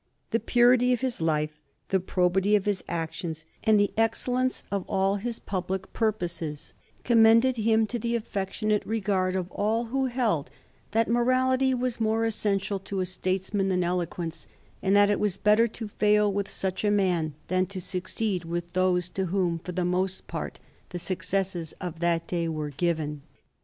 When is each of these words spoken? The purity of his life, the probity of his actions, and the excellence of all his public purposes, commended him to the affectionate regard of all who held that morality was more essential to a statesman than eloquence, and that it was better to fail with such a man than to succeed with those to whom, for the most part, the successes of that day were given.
The 0.31 0.39
purity 0.39 0.93
of 0.93 1.01
his 1.01 1.21
life, 1.21 1.59
the 1.89 1.99
probity 1.99 2.55
of 2.55 2.65
his 2.65 2.83
actions, 2.89 3.45
and 3.63 3.79
the 3.79 3.93
excellence 3.95 4.63
of 4.71 4.83
all 4.89 5.17
his 5.17 5.37
public 5.37 5.93
purposes, 5.93 6.73
commended 7.03 7.57
him 7.57 7.85
to 7.85 7.99
the 7.99 8.15
affectionate 8.15 8.83
regard 8.83 9.35
of 9.35 9.51
all 9.51 9.85
who 9.93 10.07
held 10.07 10.49
that 10.89 11.07
morality 11.07 11.75
was 11.75 11.99
more 11.99 12.25
essential 12.25 12.79
to 12.79 13.01
a 13.01 13.05
statesman 13.05 13.69
than 13.69 13.83
eloquence, 13.83 14.47
and 14.81 14.95
that 14.95 15.11
it 15.11 15.19
was 15.19 15.37
better 15.37 15.67
to 15.67 15.87
fail 15.89 16.33
with 16.33 16.49
such 16.49 16.83
a 16.83 16.89
man 16.89 17.35
than 17.47 17.67
to 17.67 17.79
succeed 17.79 18.43
with 18.43 18.73
those 18.73 19.07
to 19.11 19.25
whom, 19.27 19.59
for 19.59 19.71
the 19.71 19.85
most 19.85 20.25
part, 20.25 20.59
the 20.89 20.97
successes 20.97 21.73
of 21.73 21.99
that 21.99 22.25
day 22.25 22.47
were 22.49 22.71
given. 22.71 23.21